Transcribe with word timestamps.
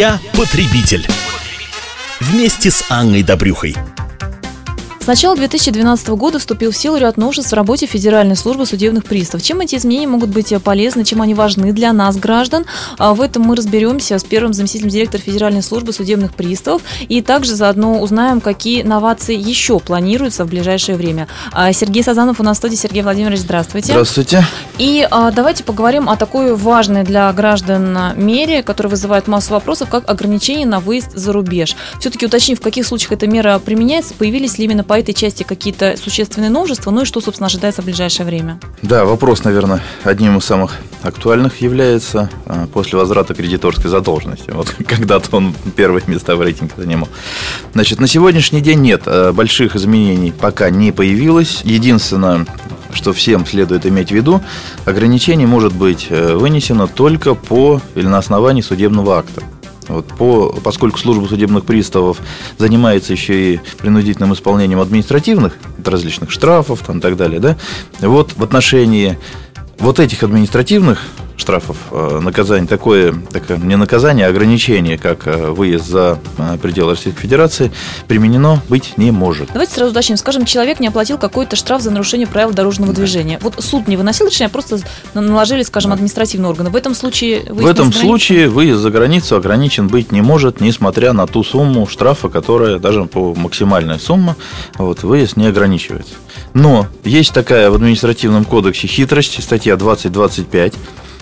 Я 0.00 0.18
потребитель. 0.32 1.06
Вместе 2.20 2.70
с 2.70 2.86
Анной 2.88 3.22
Добрюхой. 3.22 3.76
С 5.02 5.06
начала 5.06 5.34
2012 5.34 6.08
года 6.08 6.38
вступил 6.38 6.72
в 6.72 6.76
силу 6.76 6.98
ряд 6.98 7.16
новшеств 7.16 7.52
в 7.52 7.54
работе 7.54 7.86
Федеральной 7.86 8.36
службы 8.36 8.66
судебных 8.66 9.06
приставов. 9.06 9.42
Чем 9.42 9.60
эти 9.62 9.76
изменения 9.76 10.06
могут 10.06 10.28
быть 10.28 10.52
полезны, 10.62 11.04
чем 11.04 11.22
они 11.22 11.32
важны 11.32 11.72
для 11.72 11.94
нас, 11.94 12.18
граждан? 12.18 12.66
А 12.98 13.14
В 13.14 13.22
этом 13.22 13.44
мы 13.44 13.56
разберемся 13.56 14.18
с 14.18 14.24
первым 14.24 14.52
заместителем 14.52 14.90
директора 14.90 15.22
Федеральной 15.22 15.62
службы 15.62 15.94
судебных 15.94 16.34
приставов 16.34 16.82
и 17.08 17.22
также 17.22 17.54
заодно 17.54 17.98
узнаем, 17.98 18.42
какие 18.42 18.82
новации 18.82 19.34
еще 19.34 19.80
планируются 19.80 20.44
в 20.44 20.48
ближайшее 20.48 20.98
время. 20.98 21.28
А, 21.52 21.72
Сергей 21.72 22.04
Сазанов 22.04 22.38
у 22.38 22.42
нас 22.42 22.58
в 22.58 22.60
студии. 22.60 22.76
Сергей 22.76 23.02
Владимирович, 23.02 23.40
здравствуйте. 23.40 23.92
Здравствуйте. 23.92 24.44
И 24.76 25.08
а, 25.10 25.30
давайте 25.30 25.64
поговорим 25.64 26.10
о 26.10 26.16
такой 26.16 26.54
важной 26.54 27.04
для 27.04 27.32
граждан 27.32 28.12
мере, 28.16 28.62
которая 28.62 28.90
вызывает 28.90 29.28
массу 29.28 29.54
вопросов, 29.54 29.88
как 29.88 30.10
ограничение 30.10 30.66
на 30.66 30.78
выезд 30.78 31.12
за 31.14 31.32
рубеж. 31.32 31.74
Все-таки 32.00 32.26
уточнив, 32.26 32.58
в 32.58 32.62
каких 32.62 32.86
случаях 32.86 33.12
эта 33.12 33.26
мера 33.26 33.58
применяется, 33.58 34.12
появились 34.12 34.58
ли 34.58 34.66
именно 34.66 34.84
по 34.90 34.98
этой 34.98 35.14
части 35.14 35.44
какие-то 35.44 35.96
существенные 35.96 36.50
новшества, 36.50 36.90
ну 36.90 37.02
и 37.02 37.04
что, 37.04 37.20
собственно, 37.20 37.46
ожидается 37.46 37.80
в 37.80 37.84
ближайшее 37.84 38.26
время? 38.26 38.58
Да, 38.82 39.04
вопрос, 39.04 39.44
наверное, 39.44 39.80
одним 40.02 40.38
из 40.38 40.44
самых 40.44 40.78
актуальных 41.02 41.60
является 41.60 42.28
а, 42.46 42.66
после 42.66 42.98
возврата 42.98 43.32
кредиторской 43.32 43.88
задолженности. 43.88 44.50
Вот 44.50 44.74
когда-то 44.88 45.36
он 45.36 45.54
первые 45.76 46.02
места 46.08 46.34
в 46.34 46.42
рейтинге 46.42 46.72
занимал. 46.76 47.08
Значит, 47.72 48.00
на 48.00 48.08
сегодняшний 48.08 48.62
день 48.62 48.80
нет, 48.80 49.02
а, 49.06 49.32
больших 49.32 49.76
изменений 49.76 50.32
пока 50.32 50.70
не 50.70 50.90
появилось. 50.90 51.60
Единственное, 51.62 52.44
что 52.92 53.12
всем 53.12 53.46
следует 53.46 53.86
иметь 53.86 54.08
в 54.08 54.14
виду, 54.16 54.42
ограничение 54.86 55.46
может 55.46 55.72
быть 55.72 56.08
э, 56.10 56.34
вынесено 56.34 56.88
только 56.88 57.36
по 57.36 57.80
или 57.94 58.08
на 58.08 58.18
основании 58.18 58.60
судебного 58.62 59.18
акта. 59.20 59.44
Вот 59.90 60.06
по, 60.06 60.52
поскольку 60.62 60.98
служба 60.98 61.26
судебных 61.26 61.64
приставов 61.64 62.18
занимается 62.58 63.12
еще 63.12 63.54
и 63.54 63.60
принудительным 63.78 64.32
исполнением 64.32 64.80
административных 64.80 65.56
различных 65.84 66.30
штрафов 66.30 66.80
там, 66.80 66.98
и 66.98 67.00
так 67.00 67.16
далее, 67.16 67.40
да, 67.40 67.56
вот 68.00 68.34
в 68.36 68.42
отношении 68.42 69.18
вот 69.78 69.98
этих 69.98 70.22
административных 70.22 71.02
штрафов 71.40 71.76
э, 71.90 72.20
наказание 72.22 72.68
такое, 72.68 73.14
такое 73.32 73.56
не 73.56 73.76
наказание, 73.76 74.26
а 74.26 74.30
ограничение, 74.30 74.98
как 74.98 75.26
э, 75.26 75.50
выезд 75.50 75.86
за 75.86 76.18
э, 76.38 76.58
пределы 76.60 76.92
Российской 76.92 77.20
Федерации, 77.20 77.72
применено 78.06 78.62
быть 78.68 78.94
не 78.96 79.10
может. 79.10 79.48
Давайте 79.52 79.74
сразу 79.74 79.90
уточним. 79.90 80.16
Скажем, 80.16 80.44
человек 80.44 80.80
не 80.80 80.88
оплатил 80.88 81.18
какой-то 81.18 81.56
штраф 81.56 81.82
за 81.82 81.90
нарушение 81.90 82.26
правил 82.26 82.52
дорожного 82.52 82.92
движения. 82.92 83.38
Вот 83.42 83.56
суд 83.58 83.88
не 83.88 83.96
выносил 83.96 84.26
решение, 84.26 84.46
а 84.46 84.50
просто 84.50 84.78
наложили, 85.14 85.62
скажем, 85.62 85.92
административные 85.92 86.50
органы. 86.50 86.70
В 86.70 86.76
этом 86.76 86.94
случае 86.94 87.42
В 87.48 87.66
этом 87.66 87.92
случае 87.92 88.48
выезд 88.48 88.80
за 88.80 88.90
границу 88.90 89.36
ограничен 89.36 89.88
быть 89.88 90.12
не 90.12 90.20
может, 90.20 90.60
несмотря 90.60 91.12
на 91.12 91.26
ту 91.26 91.42
сумму 91.42 91.86
штрафа, 91.86 92.28
которая 92.28 92.78
даже 92.78 93.04
по 93.06 93.34
максимальной 93.34 93.98
сумме, 93.98 94.36
вот, 94.78 95.02
выезд 95.02 95.36
не 95.36 95.46
ограничивается. 95.46 96.14
Но 96.54 96.86
есть 97.04 97.32
такая 97.32 97.70
в 97.70 97.74
административном 97.74 98.44
кодексе 98.44 98.86
хитрость, 98.86 99.42
статья 99.42 99.76
2025, 99.76 100.74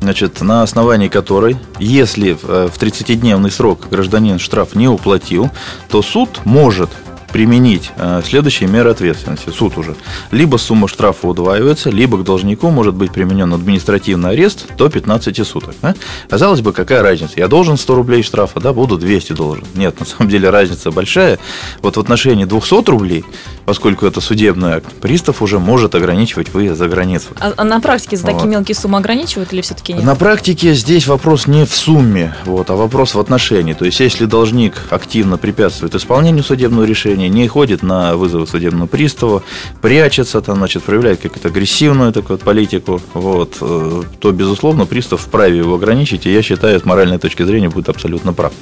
значит, 0.00 0.40
на 0.40 0.62
основании 0.62 1.08
которой, 1.08 1.56
если 1.78 2.32
в 2.32 2.72
30-дневный 2.78 3.50
срок 3.50 3.88
гражданин 3.90 4.38
штраф 4.38 4.74
не 4.74 4.88
уплатил, 4.88 5.50
то 5.88 6.02
суд 6.02 6.40
может 6.44 6.90
применить 7.32 7.90
э, 7.96 8.22
следующие 8.24 8.68
меры 8.68 8.90
ответственности. 8.90 9.50
Суд 9.50 9.78
уже. 9.78 9.96
Либо 10.30 10.56
сумма 10.56 10.88
штрафа 10.88 11.26
удваивается, 11.26 11.90
либо 11.90 12.18
к 12.18 12.24
должнику 12.24 12.70
может 12.70 12.94
быть 12.94 13.12
применен 13.12 13.52
административный 13.52 14.30
арест 14.30 14.66
до 14.76 14.88
15 14.88 15.46
суток. 15.46 15.74
Да? 15.82 15.94
Казалось 16.28 16.60
бы, 16.60 16.72
какая 16.72 17.02
разница? 17.02 17.34
Я 17.36 17.48
должен 17.48 17.76
100 17.76 17.94
рублей 17.94 18.22
штрафа, 18.22 18.60
да, 18.60 18.72
буду 18.72 18.98
200 18.98 19.32
должен. 19.32 19.64
Нет, 19.74 19.98
на 20.00 20.06
самом 20.06 20.30
деле 20.30 20.50
разница 20.50 20.90
большая. 20.90 21.38
Вот 21.82 21.96
в 21.96 22.00
отношении 22.00 22.44
200 22.44 22.90
рублей 22.90 23.24
поскольку 23.70 24.04
это 24.04 24.20
судебный 24.20 24.72
акт, 24.72 24.92
пристав 25.00 25.42
уже 25.42 25.60
может 25.60 25.94
ограничивать 25.94 26.52
выезд 26.52 26.76
за 26.76 26.88
границу. 26.88 27.28
А, 27.38 27.52
а 27.56 27.62
на 27.62 27.80
практике 27.80 28.16
за 28.16 28.24
такие 28.24 28.40
вот. 28.40 28.50
мелкие 28.50 28.74
суммы 28.74 28.98
ограничивают 28.98 29.52
или 29.52 29.60
все-таки 29.60 29.92
нет? 29.92 30.02
На 30.02 30.16
практике 30.16 30.74
здесь 30.74 31.06
вопрос 31.06 31.46
не 31.46 31.64
в 31.64 31.72
сумме, 31.72 32.34
вот, 32.46 32.68
а 32.70 32.74
вопрос 32.74 33.14
в 33.14 33.20
отношении. 33.20 33.74
То 33.74 33.84
есть, 33.84 34.00
если 34.00 34.24
должник 34.24 34.74
активно 34.90 35.38
препятствует 35.38 35.94
исполнению 35.94 36.42
судебного 36.42 36.82
решения, 36.84 37.19
не 37.28 37.46
ходит 37.48 37.82
на 37.82 38.16
вызовы 38.16 38.46
судебного 38.46 38.86
пристава, 38.86 39.42
прячется, 39.82 40.40
там, 40.40 40.56
значит, 40.56 40.82
проявляет 40.82 41.20
какую-то 41.20 41.48
агрессивную 41.48 42.12
такую 42.12 42.38
политику, 42.38 43.00
вот, 43.14 43.58
э, 43.60 44.02
то, 44.18 44.32
безусловно, 44.32 44.86
пристав 44.86 45.20
вправе 45.20 45.58
его 45.58 45.74
ограничить, 45.74 46.26
и 46.26 46.32
я 46.32 46.42
считаю, 46.42 46.80
с 46.80 46.84
моральной 46.84 47.18
точки 47.18 47.42
зрения 47.42 47.68
будет 47.68 47.88
абсолютно 47.88 48.32
прав. 48.32 48.52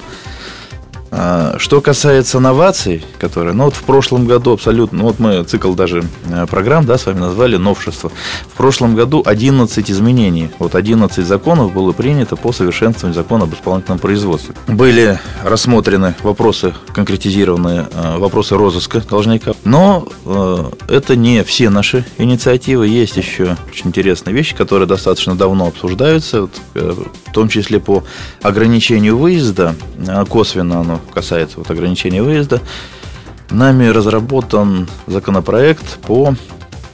А, 1.11 1.57
что 1.59 1.81
касается 1.81 2.39
новаций, 2.39 3.05
которые, 3.19 3.55
ну 3.55 3.65
вот 3.65 3.75
в 3.75 3.83
прошлом 3.83 4.27
году 4.27 4.53
абсолютно, 4.53 4.99
ну 4.99 5.05
вот 5.05 5.19
мы 5.19 5.43
цикл 5.45 5.73
даже 5.73 6.05
э, 6.31 6.47
программ, 6.47 6.85
да, 6.85 6.99
с 6.99 7.07
вами 7.07 7.21
назвали 7.21 7.57
новшество. 7.57 8.11
В 8.53 8.57
прошлом 8.57 8.95
году 8.95 9.23
11 9.25 9.91
изменений, 9.91 10.51
вот 10.59 10.75
11 10.75 11.27
законов 11.27 11.73
было 11.73 11.93
принято 11.93 12.37
по 12.37 12.53
совершенствованию 12.53 13.15
закона 13.15 13.45
об 13.45 13.55
исполнительном 13.55 13.99
производстве. 13.99 14.55
Были 14.67 15.19
рассмотрены 15.43 16.15
вопросы, 16.23 16.75
конкретизированные 16.93 17.89
э, 17.91 18.19
вопросы 18.19 18.57
розыска 18.57 19.01
должника, 19.01 19.53
но 19.65 20.07
э, 20.27 20.65
это 20.89 21.17
не 21.17 21.43
все 21.43 21.71
наши 21.71 22.05
инициативы, 22.19 22.87
есть 22.87 23.17
еще 23.17 23.57
очень 23.71 23.89
интересные 23.89 24.35
вещи, 24.35 24.55
которые 24.55 24.87
достаточно 24.87 25.35
давно 25.35 25.69
обсуждаются, 25.69 26.43
вот, 26.43 26.51
в 26.75 27.33
том 27.33 27.49
числе 27.49 27.81
по 27.81 28.05
ограничению 28.43 29.17
выезда, 29.17 29.75
косвенно 30.29 30.81
оно 30.81 30.98
касается 31.13 31.59
вот 31.59 31.71
ограничения 31.71 32.23
выезда, 32.23 32.61
нами 33.51 33.87
разработан 33.87 34.89
законопроект 35.07 35.99
по 36.07 36.35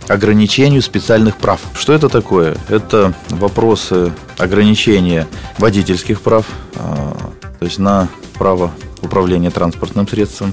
ограничению 0.09 0.83
специальных 0.83 1.37
прав. 1.37 1.61
Что 1.75 1.93
это 1.93 2.09
такое? 2.09 2.57
Это 2.69 3.15
вопросы 3.31 4.13
ограничения 4.39 5.27
водительских 5.59 6.21
прав, 6.21 6.47
а, 6.77 7.17
то 7.59 7.65
есть 7.65 7.79
на 7.79 8.09
право 8.39 8.71
управления 9.03 9.51
транспортным 9.51 10.07
средством, 10.07 10.53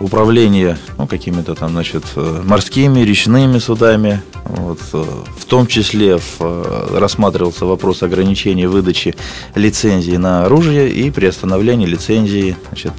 управление 0.00 0.78
ну, 0.96 1.06
какими-то 1.06 1.54
там, 1.54 1.70
значит, 1.70 2.04
морскими, 2.16 3.00
речными 3.00 3.58
судами. 3.58 4.22
Вот, 4.44 4.78
в 4.92 5.44
том 5.44 5.66
числе 5.66 6.16
в, 6.16 6.98
рассматривался 6.98 7.66
вопрос 7.66 8.02
ограничения 8.02 8.66
выдачи 8.66 9.14
лицензии 9.54 10.16
на 10.16 10.46
оружие 10.46 10.90
и 10.90 11.10
приостановления 11.10 11.86
лицензии, 11.86 12.56
значит, 12.68 12.94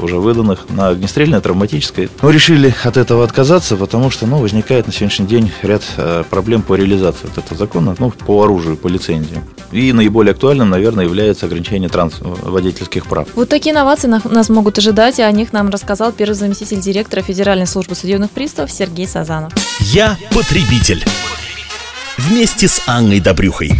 уже 0.00 0.18
выданных 0.18 0.70
на 0.70 0.88
огнестрельное, 0.88 1.40
травматическое. 1.40 2.08
Мы 2.20 2.32
решили 2.32 2.72
от 2.84 2.96
этого 2.96 3.24
отказаться, 3.24 3.76
потому 3.76 4.10
что 4.10 4.26
ну, 4.26 4.38
возникает 4.38 4.86
на 4.86 4.92
сегодняшний 4.92 5.26
день 5.26 5.50
ряд 5.62 5.82
э, 5.96 6.22
проблем 6.30 6.62
по 6.62 6.74
реализации 6.74 7.26
вот 7.26 7.44
этого 7.44 7.58
закона, 7.58 7.96
ну, 7.98 8.10
по 8.10 8.44
оружию, 8.44 8.76
по 8.76 8.88
лицензии. 8.88 9.40
И 9.72 9.92
наиболее 9.92 10.32
актуальным, 10.32 10.70
наверное, 10.70 11.04
является 11.04 11.46
ограничение 11.46 11.88
транс 11.88 12.14
водительских 12.20 13.06
прав. 13.06 13.26
Вот 13.34 13.48
такие 13.48 13.72
инновации 13.72 14.06
нас 14.06 14.48
могут 14.50 14.78
ожидать, 14.78 15.18
и 15.18 15.22
о 15.22 15.32
них 15.32 15.52
нам 15.62 15.70
рассказал 15.70 16.10
первый 16.12 16.34
заместитель 16.34 16.80
директора 16.80 17.22
Федеральной 17.22 17.68
службы 17.68 17.94
судебных 17.94 18.32
приставов 18.32 18.72
Сергей 18.72 19.06
Сазанов. 19.06 19.52
Я 19.78 20.18
потребитель. 20.34 21.04
Вместе 22.18 22.66
с 22.66 22.82
Анной 22.86 23.20
Добрюхой. 23.20 23.70